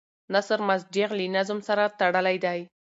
نثر 0.33 0.59
مسجع 0.69 1.09
له 1.17 1.25
نظم 1.35 1.59
سره 1.67 1.83
تړلی 1.99 2.37
دی. 2.45 2.59